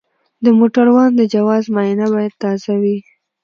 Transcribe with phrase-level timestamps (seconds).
[0.43, 2.97] د موټروان د جواز معاینه باید تازه وي.